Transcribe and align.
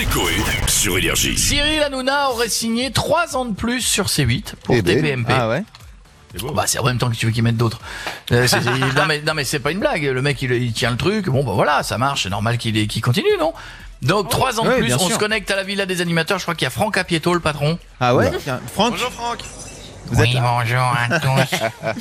c'est 0.00 0.06
Coé 0.06 0.32
sur 0.66 0.96
Énergie. 0.96 1.36
Cyril 1.36 1.82
Hanouna 1.82 2.30
aurait 2.30 2.48
signé 2.48 2.90
3 2.90 3.36
ans 3.36 3.44
de 3.44 3.52
plus 3.54 3.82
sur 3.82 4.06
C8 4.06 4.54
pour 4.62 4.74
Eh 4.74 4.80
ben, 4.80 4.96
TPMP. 5.02 5.30
Ah 5.30 5.46
ouais 5.48 5.62
Bah 6.54 6.62
c'est 6.66 6.78
en 6.78 6.84
même 6.84 6.96
temps 6.96 7.10
que 7.10 7.16
tu 7.16 7.26
veux 7.26 7.32
qu'ils 7.32 7.42
mettent 7.42 7.58
d'autres. 7.58 7.80
Euh, 8.32 8.46
c'est- 8.46 8.62
c'est- 8.62 8.70
non 8.96 9.04
mais 9.06 9.20
non 9.20 9.34
mais 9.34 9.44
c'est 9.44 9.58
pas 9.58 9.72
une 9.72 9.78
blague. 9.80 10.02
Le 10.04 10.22
mec 10.22 10.40
il, 10.40 10.52
il 10.52 10.72
tient 10.72 10.90
le 10.90 10.96
truc. 10.96 11.26
Bon 11.28 11.44
bah 11.44 11.52
voilà, 11.54 11.82
ça 11.82 11.98
marche. 11.98 12.22
C'est 12.22 12.30
normal 12.30 12.56
qu'il 12.56 12.86
qu'il 12.88 13.02
continue, 13.02 13.36
non? 13.38 13.52
Donc 14.00 14.30
3 14.30 14.58
ans 14.60 14.64
de 14.64 14.70
Oui, 14.70 14.78
plus. 14.80 14.94
On 14.94 14.98
sûr. 15.00 15.14
se 15.16 15.18
connecte 15.18 15.50
à 15.50 15.56
la 15.56 15.64
villa 15.64 15.84
des 15.84 16.00
animateurs. 16.00 16.38
Je 16.38 16.44
crois 16.44 16.54
qu'il 16.54 16.64
y 16.64 16.68
a 16.68 16.70
Franck 16.70 16.96
Apieto, 16.96 17.34
le 17.34 17.40
patron. 17.40 17.78
Ah 18.00 18.14
ouais 18.14 18.30
Tiens, 18.42 18.60
Franck 18.72 18.92
Bonjour 18.92 19.12
Franck. 19.12 19.40
Vous 20.06 20.20
oui, 20.22 20.30
êtes 20.34 20.40
bonjour 20.42 20.80
à 20.80 21.20
tous. 21.20 21.56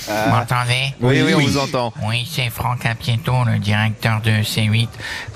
Vous 0.07 0.29
m'entendez? 0.29 0.93
Oui, 1.01 1.21
oui, 1.21 1.33
on 1.35 1.39
vous 1.41 1.57
entend. 1.57 1.93
Oui, 2.07 2.25
c'est 2.33 2.49
Franck 2.49 2.85
Apieto, 2.85 3.33
le 3.45 3.59
directeur 3.59 4.21
de 4.21 4.31
C8. 4.41 4.87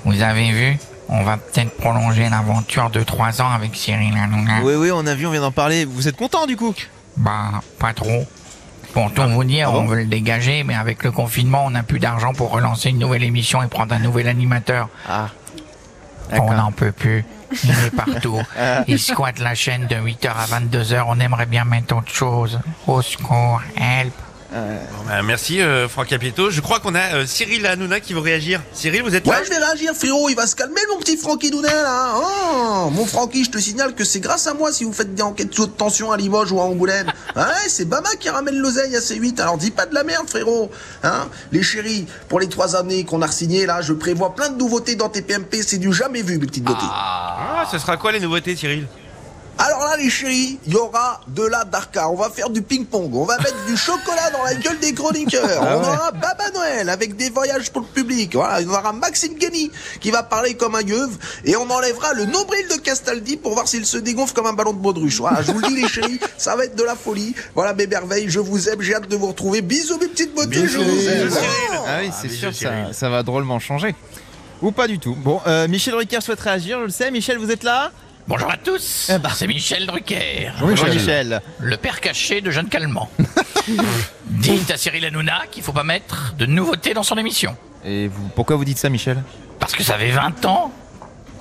Vous 0.06 0.22
avez 0.22 0.52
vu? 0.52 0.78
On 1.10 1.24
va 1.24 1.38
peut-être 1.38 1.76
prolonger 1.78 2.30
l'aventure 2.30 2.90
de 2.90 3.02
3 3.04 3.42
ans 3.42 3.52
avec 3.52 3.76
Cyril 3.76 4.16
Hanouna. 4.18 4.62
Oui, 4.64 4.76
oui, 4.76 4.90
on 4.94 5.06
a 5.06 5.16
vu, 5.16 5.28
on 5.28 5.32
vient 5.32 5.42
d'en 5.42 5.52
parler. 5.52 5.86
Vous 5.86 6.08
êtes 6.08 6.16
content 6.16 6.46
du 6.46 6.56
coup? 6.58 6.74
Bah, 7.18 7.62
pas 7.80 7.94
trop. 7.94 8.26
Pour 8.94 9.12
tout 9.12 9.28
vous 9.28 9.44
dire, 9.44 9.70
Ah 9.70 9.72
bon 9.72 9.82
on 9.82 9.86
veut 9.86 9.98
le 9.98 10.06
dégager, 10.06 10.64
mais 10.64 10.76
avec 10.76 11.04
le 11.04 11.12
confinement, 11.12 11.66
on 11.66 11.72
n'a 11.72 11.82
plus 11.82 12.00
d'argent 12.00 12.34
pour 12.34 12.52
relancer 12.52 12.90
une 12.90 13.00
nouvelle 13.00 13.24
émission 13.24 13.64
et 13.64 13.68
prendre 13.68 13.94
un 13.96 14.00
nouvel 14.00 14.28
animateur. 14.28 14.88
Ah. 15.10 15.30
On 16.32 16.54
n'en 16.54 16.72
peut 16.72 16.92
plus. 16.92 17.26
Il 17.64 17.70
est 17.72 17.96
partout. 17.96 18.40
Il 18.88 19.00
squatte 19.00 19.40
la 19.40 19.56
chaîne 19.56 19.88
de 19.88 19.96
8h 19.96 20.30
à 20.30 20.60
22h. 20.60 21.04
On 21.08 21.20
aimerait 21.20 21.46
bien 21.46 21.66
mettre 21.66 21.98
autre 21.98 22.12
chose. 22.12 22.60
Au 22.88 23.02
secours, 23.02 23.62
help. 23.78 24.14
Bon, 24.54 25.04
bah, 25.08 25.24
merci 25.24 25.62
euh, 25.62 25.90
Franck 25.90 26.12
Apieto. 26.12 26.52
Je 26.52 26.62
crois 26.62 26.80
qu'on 26.80 26.94
a 26.94 27.16
euh, 27.16 27.26
Cyril 27.26 27.66
Hanouna 27.66 28.00
qui 28.00 28.14
veut 28.14 28.20
réagir. 28.20 28.62
Cyril, 28.72 29.02
vous 29.02 29.16
êtes 29.16 29.26
là 29.26 29.40
Ouais, 29.40 29.46
je 29.46 29.50
vais 29.50 29.58
réagir, 29.58 29.94
frérot. 29.96 30.30
Il 30.30 30.36
va 30.36 30.46
se 30.46 30.56
calmer, 30.56 30.82
mon 30.92 31.00
petit 31.00 31.18
Francky 31.18 31.50
Dounet, 31.50 31.68
là. 31.70 32.14
Oh, 32.16 32.90
mon 32.92 33.06
Francky, 33.06 33.44
je 33.44 33.50
te 33.50 33.58
signale 33.58 33.96
que 33.96 34.04
c'est 34.04 34.20
grâce 34.20 34.46
à 34.46 34.54
moi 34.54 34.72
si 34.72 34.84
vous 34.84 34.94
faites 34.94 35.16
des 35.16 35.24
enquêtes 35.24 35.54
sous 35.54 35.64
haute 35.64 35.78
tension 35.78 36.12
à 36.12 36.18
Limoges 36.18 36.52
ou 36.52 36.60
à 36.60 36.64
Angoulême. 36.64 37.12
Ouais, 37.36 37.68
c'est 37.68 37.86
Bama 37.86 38.10
qui 38.20 38.30
ramène 38.30 38.56
l'oseille 38.58 38.96
à 38.96 39.00
C8. 39.00 39.42
Alors 39.42 39.58
dis 39.58 39.72
pas 39.72 39.88
de 39.88 39.96
la 39.96 40.04
merde, 40.04 40.30
frérot. 40.30 40.70
Hein 41.02 41.28
Les 41.52 41.64
chéris, 41.64 42.06
pour 42.30 42.40
les 42.40 42.48
trois 42.48 42.76
années 42.76 43.06
qu'on 43.06 43.24
a 43.24 43.28
signées, 43.28 43.66
là, 43.66 43.82
je 43.82 43.92
prévois 43.94 44.36
plein 44.36 44.50
de 44.50 44.58
nouveautés 44.58 44.96
dans 44.96 45.10
TPMP. 45.10 45.64
C'est 45.64 45.80
du 45.80 45.92
jamais 45.92 46.22
vu, 46.22 46.38
mes 46.38 46.46
petites 46.46 46.64
beautés. 46.64 46.86
Ah, 46.86 47.66
ce 47.72 47.80
sera 47.80 47.98
quoi 47.98 48.12
les 48.12 48.20
nouveautés 48.20 48.56
Cyril? 48.56 48.86
Alors 49.58 49.80
là, 49.82 49.98
les 49.98 50.10
chéris, 50.10 50.58
il 50.66 50.74
y 50.74 50.76
aura 50.76 51.22
de 51.28 51.44
la 51.44 51.64
darka. 51.64 52.10
On 52.10 52.16
va 52.16 52.30
faire 52.30 52.50
du 52.50 52.62
ping-pong. 52.64 53.14
On 53.14 53.24
va 53.24 53.38
mettre 53.38 53.66
du 53.68 53.78
chocolat 53.78 54.32
dans 54.32 54.44
la 54.44 54.56
gueule 54.56 54.80
des 54.80 54.94
chroniqueurs. 54.94 55.48
Ah 55.62 55.78
on 55.78 55.82
ouais. 55.82 55.88
aura 55.88 56.12
Baba 56.12 56.50
Noël 56.54 56.90
avec 56.90 57.16
des 57.16 57.30
voyages 57.30 57.72
pour 57.72 57.82
le 57.84 57.88
public. 57.88 58.34
Voilà, 58.34 58.62
il 58.62 58.68
y 58.68 58.70
aura 58.70 58.92
Maxime 58.94 59.36
Guény 59.36 59.72
qui 60.02 60.10
va 60.10 60.24
parler 60.24 60.56
comme 60.56 60.74
un 60.76 60.82
gueuve. 60.82 61.18
Et 61.46 61.56
on 61.56 61.70
enlèvera 61.70 62.14
le 62.14 62.26
nombril 62.26 62.68
de 62.68 62.76
Castaldi 62.76 63.38
pour 63.38 63.54
voir 63.54 63.68
s'il 63.68 63.86
se 63.86 63.98
dégonfle 63.98 64.34
comme 64.34 64.48
un 64.48 64.54
ballon 64.54 64.74
de 64.74 64.80
baudruche. 64.80 65.18
Voilà, 65.20 65.44
je 65.44 65.52
vous 65.52 65.60
le 65.60 65.68
dis, 65.68 65.82
les 65.82 65.88
chéris, 65.88 66.20
ça 66.38 66.56
va 66.56 66.66
être 66.66 66.76
de 66.76 66.84
la 66.84 66.96
folie. 66.96 67.36
Voilà, 67.54 67.74
mes 67.74 67.88
merveilles, 67.88 68.30
je 68.30 68.40
vous 68.40 68.70
aime. 68.70 68.82
J'ai 68.82 68.96
hâte 68.96 69.08
de 69.08 69.16
vous 69.16 69.28
retrouver. 69.28 69.62
Bisous, 69.62 70.00
mes 70.00 70.08
petites 70.08 70.34
beautés. 70.34 70.68
je 70.68 70.80
vous 70.80 71.08
aime. 71.08 71.30
Ah 71.88 72.00
oui, 72.02 72.10
c'est 72.20 72.28
bisous, 72.28 72.52
sûr, 72.52 72.56
ça, 72.56 72.92
ça 72.92 73.10
va 73.10 73.22
drôlement 73.22 73.60
changer. 73.60 73.96
Ou 74.64 74.72
pas 74.72 74.88
du 74.88 74.98
tout. 74.98 75.14
Bon, 75.16 75.42
euh, 75.46 75.68
Michel 75.68 75.94
Ricard 75.94 76.24
souhaite 76.24 76.40
réagir, 76.40 76.80
je 76.80 76.86
le 76.86 76.90
sais. 76.90 77.12
Michel, 77.12 77.38
vous 77.38 77.52
êtes 77.52 77.64
là? 77.64 77.92
Bonjour 78.26 78.50
à 78.50 78.56
tous. 78.58 79.10
Eh 79.14 79.18
ben. 79.20 79.30
C'est 79.36 79.48
Michel 79.48 79.86
Drucker. 79.86 80.52
Bonjour 80.62 80.88
Michel. 80.88 81.42
Le 81.60 81.76
père 81.76 82.00
caché 82.00 82.40
de 82.40 82.52
Jeanne 82.52 82.70
Calment. 82.70 83.10
Dites 84.26 84.72
à 84.72 84.78
Cyril 84.78 85.04
Hanouna 85.06 85.42
qu'il 85.52 85.62
faut 85.62 85.74
pas 85.74 85.84
mettre 85.84 86.34
de 86.38 86.46
nouveautés 86.46 86.94
dans 86.94 87.04
son 87.04 87.18
émission. 87.18 87.58
Et 87.84 88.08
vous, 88.08 88.30
pourquoi 88.30 88.56
vous 88.56 88.64
dites 88.64 88.78
ça, 88.78 88.90
Michel? 88.90 89.22
Parce 89.60 89.74
que 89.74 89.84
ça 89.84 89.98
fait 89.98 90.12
20 90.12 90.46
ans, 90.46 90.72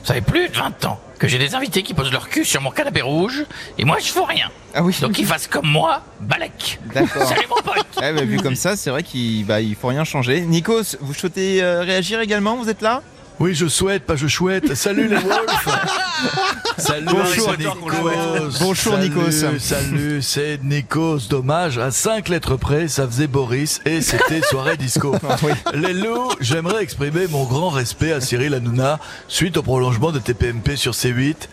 ça 0.03 0.15
fait 0.15 0.21
plus 0.21 0.49
de 0.49 0.55
20 0.57 0.85
ans, 0.87 1.01
que 1.21 1.29
j'ai 1.29 1.39
des 1.39 1.55
invités 1.55 1.85
qui 1.85 1.95
posent 1.95 2.11
leur 2.11 2.29
cul 2.29 2.45
sur 2.45 2.61
mon 2.61 2.73
canapé 2.73 3.01
rouge, 3.01 3.45
et 3.79 3.85
moi 3.85 3.99
je 4.01 4.11
fais 4.11 4.25
rien. 4.25 4.51
Ah 4.75 4.83
oui. 4.83 4.97
Donc 5.01 5.19
ils 5.21 5.27
fassent 5.27 5.47
comme 5.47 5.69
moi, 5.69 6.03
balèque. 6.21 6.81
D'accord. 6.93 7.29
Salut 7.29 7.47
mon 7.49 7.63
pote 7.63 7.87
Eh 7.99 8.13
ben, 8.13 8.25
vu 8.25 8.39
comme 8.39 8.57
ça, 8.57 8.77
c'est 8.77 8.91
vrai 8.91 9.05
qu'il 9.05 9.45
bah, 9.47 9.61
il 9.61 9.77
faut 9.77 9.89
rien 9.89 10.03
changer. 10.03 10.41
Nikos, 10.41 10.97
vous 11.01 11.15
souhaitez 11.15 11.63
euh, 11.63 11.83
réagir 11.83 12.21
également? 12.21 12.57
Vous 12.57 12.69
êtes 12.69 12.83
là? 12.83 13.03
Oui, 13.41 13.55
je 13.55 13.67
souhaite, 13.67 14.05
pas 14.05 14.15
je 14.17 14.27
chouette. 14.29 14.75
Salut 14.75 15.09
les 15.09 15.17
Wolfs 15.17 15.69
Salut, 16.79 17.07
Bonjour, 17.07 17.57
Nikos. 17.59 18.59
Bonjour, 18.61 18.95
Salut, 18.95 19.09
Nikos. 19.09 19.59
Salut, 19.59 20.23
c'est 20.23 20.61
Nikos. 20.63 21.29
Dommage, 21.29 21.79
à 21.79 21.91
5 21.91 22.29
lettres 22.29 22.57
près, 22.57 22.89
ça 22.89 23.07
faisait 23.07 23.27
Boris 23.27 23.81
et 23.85 24.01
c'était 24.01 24.43
soirée 24.43 24.77
disco. 24.77 25.15
oui. 25.43 25.53
Les 25.75 25.93
loups, 25.93 26.31
j'aimerais 26.41 26.83
exprimer 26.83 27.27
mon 27.29 27.45
grand 27.45 27.71
respect 27.71 28.13
à 28.13 28.21
Cyril 28.21 28.55
Hanouna 28.55 29.01
suite 29.29 29.57
au 29.57 29.63
prolongement 29.63 30.13
de 30.13 30.19
TPMP 30.19 30.77
sur 30.77 30.93
C8. 30.93 31.49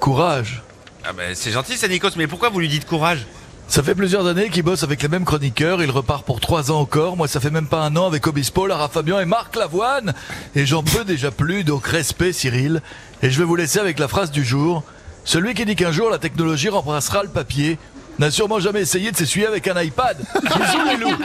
Courage 0.00 0.62
Ah 1.04 1.12
bah 1.12 1.22
c'est 1.34 1.52
gentil 1.52 1.76
ça 1.76 1.88
Nikos, 1.88 2.10
mais 2.16 2.26
pourquoi 2.26 2.48
vous 2.48 2.60
lui 2.60 2.68
dites 2.68 2.86
courage? 2.86 3.26
Ça 3.68 3.82
fait 3.82 3.94
plusieurs 3.94 4.26
années 4.26 4.50
qu'il 4.50 4.62
bosse 4.62 4.82
avec 4.82 5.02
les 5.02 5.08
mêmes 5.08 5.24
chroniqueurs, 5.24 5.82
il 5.82 5.90
repart 5.90 6.26
pour 6.26 6.40
trois 6.40 6.70
ans 6.70 6.80
encore. 6.80 7.16
Moi, 7.16 7.26
ça 7.26 7.40
fait 7.40 7.50
même 7.50 7.66
pas 7.66 7.80
un 7.80 7.96
an 7.96 8.06
avec 8.06 8.26
Obispo, 8.26 8.66
Lara 8.66 8.88
Fabian 8.88 9.18
et 9.18 9.24
Marc 9.24 9.56
Lavoine. 9.56 10.12
Et 10.54 10.66
j'en 10.66 10.82
peux 10.82 11.04
déjà 11.04 11.30
plus, 11.30 11.64
donc 11.64 11.86
respect 11.86 12.32
Cyril. 12.32 12.82
Et 13.22 13.30
je 13.30 13.38
vais 13.38 13.44
vous 13.44 13.56
laisser 13.56 13.78
avec 13.78 13.98
la 13.98 14.08
phrase 14.08 14.30
du 14.30 14.44
jour. 14.44 14.82
Celui 15.24 15.54
qui 15.54 15.64
dit 15.64 15.76
qu'un 15.76 15.92
jour 15.92 16.10
la 16.10 16.18
technologie 16.18 16.68
remplacera 16.68 17.22
le 17.22 17.28
papier 17.28 17.78
n'a 18.18 18.30
sûrement 18.30 18.60
jamais 18.60 18.80
essayé 18.80 19.10
de 19.10 19.16
s'essuyer 19.16 19.46
avec 19.46 19.66
un 19.68 19.80
iPad. 19.80 20.16
Bisous 20.42 20.84
les 20.90 20.96
loups 20.96 21.16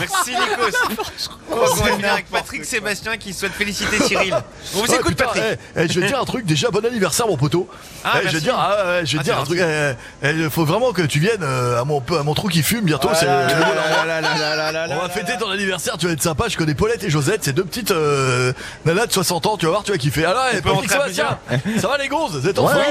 Merci 0.00 0.30
Nikos. 0.30 1.30
On 1.50 2.04
avec 2.04 2.26
Patrick 2.30 2.64
Sébastien 2.64 3.16
qui 3.16 3.32
souhaite 3.32 3.52
féliciter 3.52 3.98
Cyril. 4.02 4.34
On 4.76 4.80
vous 4.80 4.92
écoute 4.94 5.10
putain, 5.16 5.24
Patrick. 5.24 5.44
eh, 5.76 5.80
eh, 5.82 5.88
je 5.88 5.94
vais 6.00 6.06
te 6.06 6.10
dire 6.12 6.20
un 6.20 6.24
truc, 6.24 6.44
déjà 6.44 6.70
bon 6.70 6.84
anniversaire 6.84 7.26
mon 7.26 7.36
poteau. 7.36 7.68
Ah, 8.04 8.20
Eh, 8.22 8.28
je 8.28 8.34
vais 8.34 8.40
dire, 8.40 8.56
ah, 8.58 9.04
je 9.04 9.12
vais 9.16 9.20
Ah, 9.20 9.24
dire 9.24 9.38
un 9.38 9.44
truc. 9.44 9.58
eh, 9.60 9.92
eh, 10.22 10.30
Il 10.36 10.50
faut 10.50 10.64
vraiment 10.64 10.92
que 10.92 11.02
tu 11.02 11.18
viennes 11.18 11.42
euh, 11.42 11.80
à 11.80 11.84
mon, 11.84 12.02
à 12.18 12.22
mon 12.22 12.34
trou 12.34 12.48
qui 12.48 12.62
fume 12.62 12.84
bientôt. 12.84 13.08
c'est. 13.14 13.26
On 13.26 14.98
va 14.98 15.08
fêter 15.08 15.32
ton 15.38 15.50
anniversaire, 15.50 15.96
tu 15.98 16.06
vas 16.06 16.12
être 16.12 16.22
sympa. 16.22 16.44
Je 16.48 16.56
connais 16.56 16.74
Paulette 16.74 17.02
et 17.04 17.10
Josette, 17.10 17.44
c'est 17.44 17.52
deux 17.52 17.64
petites 17.64 17.90
euh, 17.90 18.52
nanas 18.84 19.06
de 19.06 19.12
60 19.12 19.46
ans. 19.46 19.56
Tu 19.56 19.66
vas 19.66 19.72
voir, 19.72 19.82
tu 19.84 19.92
vas 19.92 19.98
kiffer. 19.98 20.24
Alors, 20.24 20.44
eh, 20.52 20.60
Patrick 20.60 20.90
Sébastien, 20.90 21.38
ça 21.80 21.88
va 21.88 21.98
les 21.98 22.08
gonzes 22.08 22.38
Vous 22.38 22.48
êtes 22.48 22.58
en 22.58 22.66
forme 22.68 22.82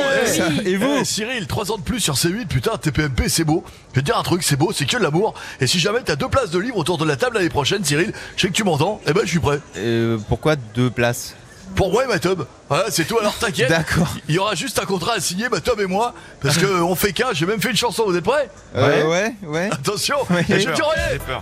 Et 0.66 0.76
vous 0.78 1.04
Cyril, 1.06 1.48
3 1.48 1.72
ans 1.72 1.78
de 1.78 1.84
plus 1.84 2.00
sur 2.00 2.16
C8, 2.16 2.48
putain, 2.48 2.72
TPMP, 2.96 3.28
c'est 3.30 3.44
beau. 3.44 3.64
Je 3.92 3.96
vais 3.96 4.02
te 4.02 4.06
dire 4.06 4.18
un 4.18 4.24
truc, 4.24 4.44
c'est 4.44 4.56
beau, 4.56 4.72
c'est 4.74 4.86
que 4.86 4.98
de 4.98 5.04
l'amour. 5.04 5.34
Et 5.60 5.68
si 5.68 5.80
jamais 5.80 6.00
t'as 6.04 6.16
deux 6.16 6.30
places 6.30 6.50
de 6.52 6.60
libre 6.60 6.78
autour 6.78 6.98
de 6.98 7.06
la 7.06 7.16
table 7.16 7.36
l'année 7.38 7.50
prochaine, 7.50 7.84
Cyril, 7.84 8.14
je 8.38 8.42
sais 8.42 8.48
que 8.48 8.54
tu 8.54 8.64
m'entends, 8.64 9.02
eh 9.08 9.14
ben 9.14 9.22
je 9.24 9.30
suis 9.30 9.40
prêt. 9.40 9.60
Euh, 9.78 10.18
Pourquoi 10.30 10.56
deux 10.56 10.90
places? 10.90 11.36
Pour 11.76 11.92
moi 11.92 12.06
et 12.06 12.08
ma 12.08 12.20
tub. 12.20 12.44
Voilà, 12.70 12.86
c'est 12.90 13.04
tout, 13.06 13.18
alors 13.20 13.36
t'inquiète. 13.38 13.70
D'accord. 13.70 14.08
Il 14.30 14.36
y 14.36 14.40
aura 14.40 14.56
juste 14.56 14.80
un 14.80 14.86
contrat 14.86 15.14
à 15.16 15.20
signer, 15.20 15.50
ma 15.50 15.60
tub 15.60 15.80
et 15.82 15.88
moi. 15.88 16.14
Parce 16.42 16.58
que 16.58 16.82
on 16.82 16.96
fait 16.96 17.12
qu'un, 17.12 17.34
j'ai 17.34 17.46
même 17.46 17.60
fait 17.60 17.72
une 17.72 17.76
chanson, 17.76 18.04
vous 18.08 18.16
êtes 18.16 18.24
prêts? 18.24 18.50
Euh, 18.76 19.04
Ouais, 19.10 19.36
ouais. 19.44 19.70
Attention, 19.72 20.16
Ouais. 20.30 20.46
et 20.48 20.54
je 20.54 20.60
J'ai 20.60 20.66
dis 20.74 20.80
peur, 20.80 20.94
peur. 21.26 21.42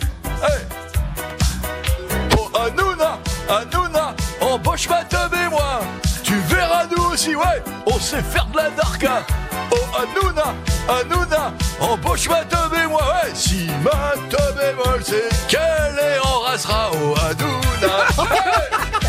Oh 2.38 2.50
Hanouna, 2.58 3.20
Hanouna, 3.50 4.16
embauche 4.42 4.90
ma 4.90 5.04
teub 5.04 5.32
et 5.34 5.50
moi 5.50 5.82
Tu 6.24 6.34
verras 6.50 6.86
nous 6.96 7.04
aussi, 7.04 7.36
ouais, 7.36 7.62
on 7.86 8.00
sait 8.00 8.22
faire 8.22 8.48
de 8.48 8.58
la 8.58 8.70
darka 8.72 9.24
Oh 9.72 9.76
Hanouna, 9.98 10.56
Hanouna, 10.88 11.54
embauche 11.80 12.28
ma 12.30 12.44
teub 12.46 12.74
et 12.74 12.88
moi, 12.88 13.02
ouais 13.02 13.32
Si 13.34 13.68
ma 13.84 14.14
teub 14.30 14.60
est 14.60 14.74
molle, 14.76 15.02
c'est 15.04 15.30
qu'elle 15.48 16.00
est 16.00 16.20
enracera 16.20 16.92
Oh 16.94 17.16
Hanouna. 17.18 18.06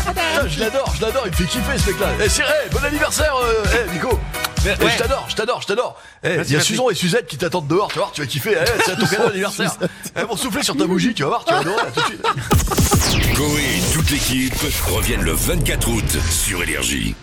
Putain, 0.05 0.47
Je 0.47 0.59
l'adore, 0.59 0.93
je 0.97 1.01
l'adore, 1.05 1.23
il 1.25 1.31
me 1.31 1.35
fait 1.35 1.45
kiffer 1.45 1.77
ce 1.77 1.89
mec-là. 1.89 2.07
Eh 2.23 2.29
Cyril, 2.29 2.51
bon 2.71 2.83
anniversaire, 2.83 3.33
euh, 3.43 3.63
eh 3.87 3.91
Nico. 3.93 4.19
Eh, 4.65 4.83
Ouais. 4.83 4.89
Je 4.91 4.97
t'adore, 4.97 5.25
je 5.29 5.35
t'adore, 5.35 5.61
je 5.61 5.67
t'adore. 5.67 5.95
Eh, 6.23 6.27
il 6.29 6.31
y 6.31 6.33
a 6.33 6.37
merci. 6.57 6.63
Susan 6.69 6.89
et 6.89 6.95
Suzette 6.95 7.27
qui 7.27 7.37
t'attendent 7.37 7.67
dehors, 7.67 7.87
tu 7.89 7.95
vas 7.95 8.05
voir, 8.05 8.11
tu 8.13 8.21
vas 8.21 8.27
kiffer, 8.27 8.55
eh, 8.59 8.65
c'est 8.83 8.97
ton 8.97 9.05
cadeau 9.05 9.27
d'anniversaire. 9.27 9.71
Eh, 10.17 10.23
vont 10.23 10.35
souffler 10.35 10.63
sur 10.63 10.75
ta 10.75 10.85
bougie, 10.85 11.13
tu 11.13 11.21
vas 11.23 11.29
voir, 11.29 11.45
tu 11.45 11.53
vas 11.53 11.59
adorer, 11.59 11.81
à 11.81 11.91
tout 11.91 12.01
de 12.01 12.05
suite. 12.05 13.35
Coé 13.35 13.61
et 13.77 13.93
toute 13.93 14.09
l'équipe 14.09 14.55
reviennent 14.87 15.21
le 15.23 15.33
24 15.33 15.87
août 15.89 16.17
sur 16.31 16.63
Énergie. 16.63 17.15